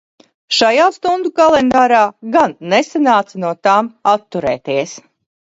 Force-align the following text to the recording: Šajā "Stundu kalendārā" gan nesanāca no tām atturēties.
Šajā 0.59 0.85
"Stundu 0.95 1.31
kalendārā" 1.39 1.99
gan 2.37 2.57
nesanāca 2.73 3.43
no 3.45 3.53
tām 3.69 3.93
atturēties. 4.17 4.99